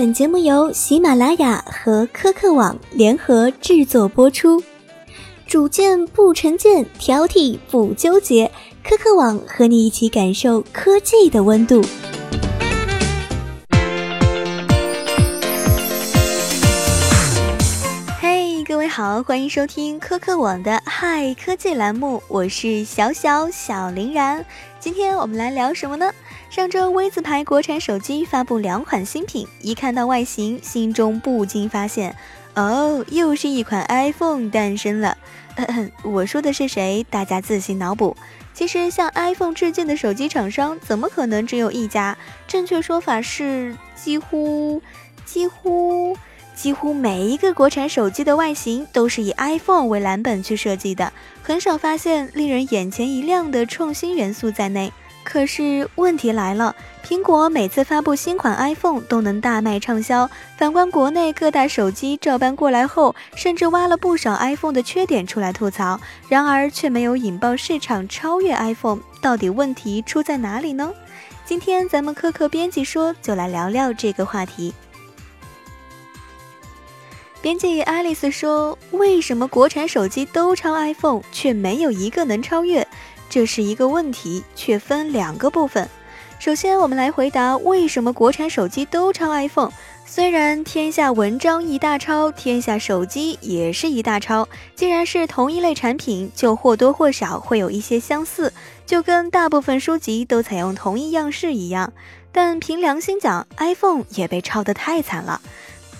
[0.00, 4.64] 本节目由喜马拉雅和科客网联合制作播出。
[5.46, 8.50] 主见不成见，挑剔不纠结，
[8.82, 11.84] 科客网和你一起感受科技的温度。
[18.22, 24.42] 嘿，各位好，欢迎收听科客网的嗨科技栏目，我是小小小林然。
[24.78, 26.10] 今天我们来聊什么呢？
[26.50, 32.16] 上周，V 字牌国产手机发布两款新品，一看到外形，心中不禁发现，
[32.56, 35.16] 哦，又是一款 iPhone 诞生了。
[36.02, 37.06] 我说的是谁？
[37.08, 38.16] 大家自行脑补。
[38.52, 42.18] 其实，向 iPhone 致敬的手机厂商，怎么可能只有一家？
[42.48, 44.82] 正确说法是，几乎、
[45.24, 46.16] 几乎、
[46.56, 51.12] 几乎每一个国产手机的外形都是以 iPhone 为蓝本去设计的，
[51.44, 54.92] 很少发现令人眼前一亮的创新元素在内。
[55.32, 56.74] 可是问题来了，
[57.06, 70.92] 苹果每次发布新款 iPhone 都能大卖畅销，反观国内各大手机照搬过来后，甚至挖了不少 iPhone 的缺点出来吐槽，然而却没有引爆市场超越 iPhone，到底问题出在哪里呢？
[71.44, 74.74] 今天咱们科科编辑说就来聊聊这个话题。
[77.42, 82.86] 编辑爱丽丝说：“为什么国产手机都抄 iPhone，却没有一个能超越？”
[83.30, 85.88] 这是一个问题，却分两个部分。
[86.40, 89.72] 首先，我们来回答为什么国产手机都抄 iPhone。
[90.04, 94.48] 虽然天下文章一大抄，天下手机也是一大抄。
[94.74, 98.52] 既然是同一类产品，就或多或少会有一些相似，
[98.84, 101.92] 就跟大部分书籍都采用同一样式一样。
[102.32, 105.40] 但凭良心讲，iPhone 也被抄得太惨了。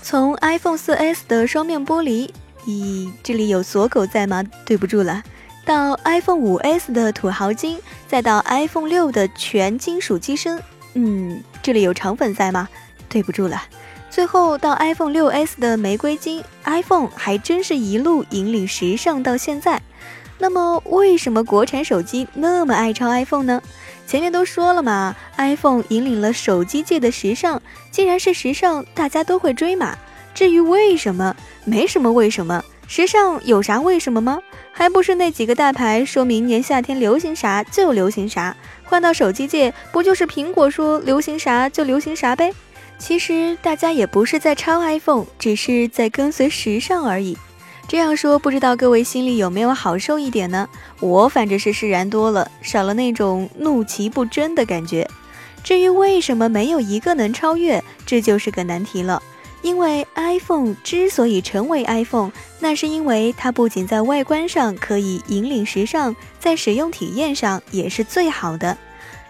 [0.02, 2.30] 从 iPhone 4S 的双面玻璃，
[2.66, 4.42] 咦，这里有锁狗在吗？
[4.64, 5.22] 对不住了。
[5.64, 10.60] 到 iPhone 5S 的土豪金，再到 iPhone 六的全金属机身，
[10.94, 12.68] 嗯，这里有肠粉在吗？
[13.08, 13.62] 对不住了。
[14.10, 19.80] 最后到 iPhone 6S 的玫瑰金，iPhone 还真是一路引领时尚到现在。
[20.38, 23.62] 那么为什么国产手机那么爱抄 iPhone 呢？
[24.06, 29.96] 前面都说了嘛，iPhone 引领了手机界的时尚，既然是时尚，大家都会追嘛。
[30.34, 32.64] 至于为什么，没什么为什么。
[32.90, 34.40] 时尚有啥为什么吗？
[34.72, 42.52] 还不是那几个大牌说明年夏天流行啥就流行啥，换到手机界不就是苹果说流行啥就流行啥呗？
[42.98, 47.38] 其实大家也不是在抄 iPhone，只是在跟随时尚而已。
[47.86, 50.68] 这样说不知道各位心里有没有好受一点呢？
[50.98, 55.08] 我反正是释然多了，少了那种怒其不争的感觉。
[55.62, 59.22] 至于为什么没有一个能超越，这就是个难题了。
[59.62, 68.76] 因为 iPhone 之所以成为 iPhone，那是因为它不仅在外观上可以引领时尚，在使用体验上也是最好的。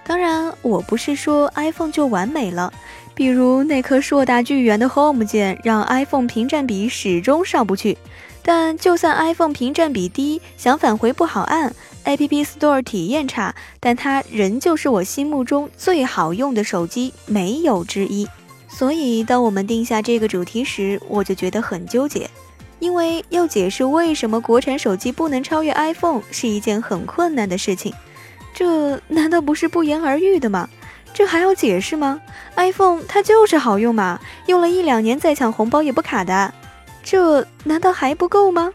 [0.07, 2.73] 当然，我不是说 iPhone 就完美了，
[3.15, 7.97] 比如那颗硕大巨圆的 Home 键让 iPhone 屏占比始终上不去。
[8.43, 11.75] 但就算 iPhone 屏占比低，想返回不好按
[12.07, 18.27] ，App Store 体验差，但它仍旧是我心目中最好用的手机，没有之一。
[18.71, 22.31] 所以，当我们定下这个主题时，我就觉得很纠结，
[22.79, 27.93] 因为要解释为什么国产手机不能超越 iPhone 是一件很困难的事情。
[28.55, 30.69] 这难道不是不言而喻的吗？
[31.13, 32.21] 这还要解释吗
[32.57, 36.55] ？iPhone 它就是好用嘛，用了一两年再抢红包也不卡的，
[37.03, 38.73] 这难道还不够吗？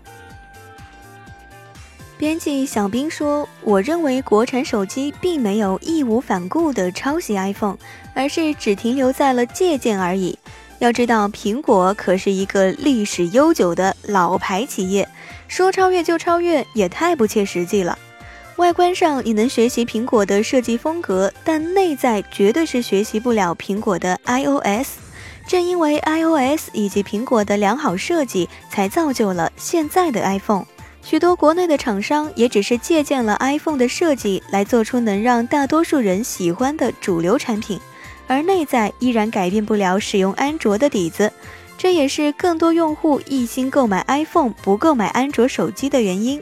[2.17, 7.77] 编辑小兵说：“我认为国产手机并没有义无反顾地抄袭 iPhone，
[8.13, 10.39] 而是只停留在了借鉴而已。
[10.79, 15.07] 要知道，苹果可是一个历史悠久的老牌企业，
[15.49, 17.99] 说超越就超越也太不切实际了。
[18.55, 24.99] 外观上你能学习苹果的设计风格，但内在绝对是学习不了苹果的 iOS。
[25.45, 30.65] 正因为 iOS 以及苹果的良好设计，才造就了现在的 iPhone。”
[31.05, 37.79] 许多国内的厂商也只是借鉴了 iPhone 的设计来做出能让大多数人喜欢的主流产品，
[38.25, 41.31] 而内在依然改变不了使用安卓的底子，
[41.78, 46.41] 这也是更多用户一心购买 iPhone 不购买安卓手机的原因。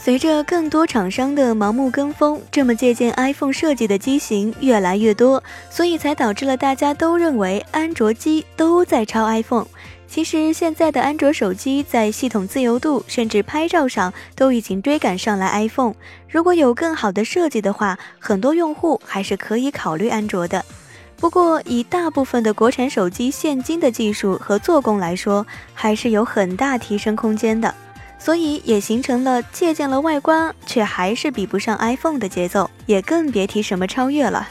[0.00, 9.66] 随着更多厂商的盲目跟风，这么借鉴 iPhone 设计的机型越来越多，所以才导致了大家都认为安卓机都在抄 iPhone。
[10.06, 15.94] 其实现在的安卓手机在系统自由度甚至拍照上都已经追赶上来 iPhone。
[16.30, 20.64] 如果有更好的设计的话，很多用户还是可以考虑安卓的。
[21.20, 27.74] 不过以大部分的国产手机现今的技术和做工来说，还是有很大提升空间的。
[28.18, 34.48] 所以也形成了借鉴了外观，却还是比不上 iPhone 的节奏，也更别提什么超越了。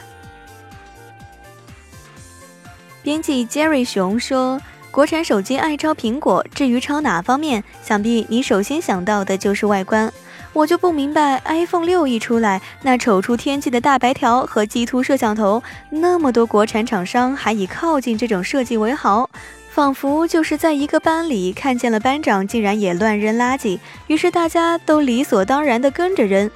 [3.02, 4.60] 编辑 Jerry 熊说
[4.90, 10.12] ：“国产手机爱抄苹果，至于抄哪方面，想必你首先想到的就是外观。
[10.54, 19.30] 我就不明白，iPhone 六一出来，那丑出天际的大白条和鸡突摄像头，那么多国产厂商还以靠近这种设计为豪，
[19.78, 23.78] 仿佛就是在一个班里看见了班长竟然也乱扔垃圾，
[24.08, 26.50] 于是大家都理所当然的跟着扔。”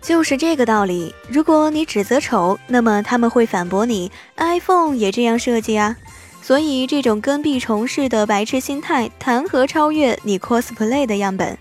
[0.00, 1.14] 就是这个道理。
[1.28, 5.94] 如果你指责丑，那么他们会反驳你：iPhone 也这样设计啊。
[6.40, 11.58] 所以这种跟屁虫似的白痴心态，谈何超越你 cosplay 的样本？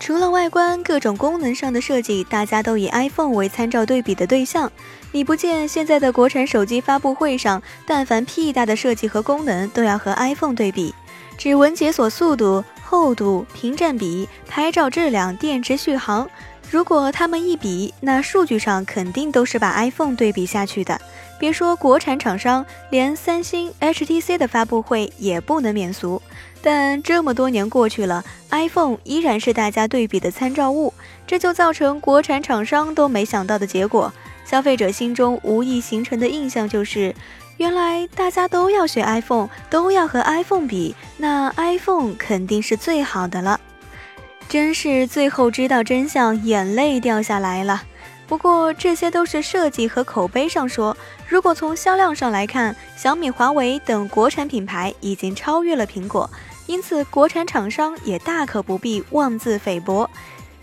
[0.00, 4.70] 除了外观，各种功能上的设计，大家都以 iPhone 为参照对比的对象。
[5.12, 10.94] 你不见现在的国产手机发布会上，但凡屁大的设计和功能，都要和 iPhone 对比。
[11.38, 16.28] 指纹解锁速度、厚度、屏占比、拍照质量、电池续航。
[16.70, 21.00] 如果他们一比，那数据上肯定都是把 iPhone 对比下去的。
[21.38, 26.20] 别说国产厂商，连三星、HTC 的发布会也不能免俗。
[26.62, 30.94] 但这么多年过去了，iPhone 依然是大家对比的参照物，
[31.26, 34.12] 这就造成国产厂商都没想到的结果。
[34.46, 37.14] 消费者心中无意形成的印象就是，
[37.58, 43.60] 原来大家都要学 iPhone，都要和 iPhone 比，那 iPhone 肯定是最好的了。
[44.48, 47.82] 真是最后知道真相，眼泪掉下来了。
[48.26, 50.96] 不过这些都是设计和口碑上说，
[51.28, 56.28] 如果从销量上来看，小米、华为等国产品牌已经超越了苹果，
[56.66, 60.08] 因此国产厂商也大可不必妄自菲薄，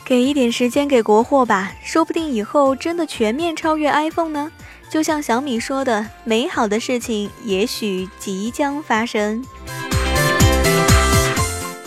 [0.03, 4.51] 给一点时间给国货吧，说不定以后真的全面超越 iPhone 呢。
[4.89, 9.45] 就像小米说的，美好的事情也许即将发生。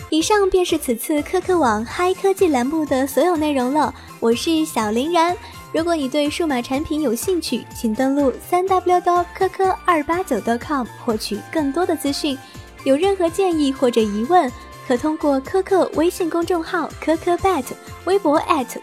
[0.09, 3.93] 以上便是此次科科网嗨科技栏目的所有内容了。
[4.21, 5.37] 我是小林然。
[5.75, 12.39] 如果你对数码产品有兴趣，请登录三 w 多科科二八九 .com 获取更多的资讯。
[12.85, 14.51] 有任何建议或者疑问，
[14.87, 17.65] 可通过科科微信公众号科科 bet、
[18.05, 18.41] 微博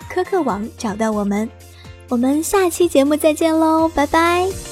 [0.09, 1.49] 科科网找到我们。
[2.09, 4.70] 我们下期节目再见喽，拜拜。